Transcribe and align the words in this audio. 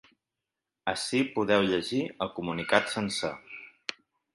Ací 0.93 1.21
podeu 1.37 1.67
llegir 1.67 2.03
el 2.27 2.35
comunicat 2.41 2.95
sencer. 2.97 3.35